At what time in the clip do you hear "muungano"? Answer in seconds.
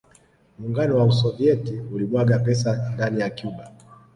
0.59-0.93